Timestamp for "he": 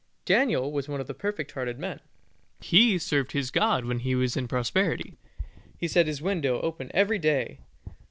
2.59-2.97, 3.99-4.15, 5.77-5.87